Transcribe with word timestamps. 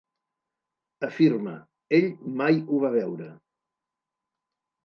Afirma, 1.07 1.53
Ell 1.99 2.09
mai 2.39 2.59
ho 2.71 2.83
va 2.85 2.93
veure. 2.99 3.29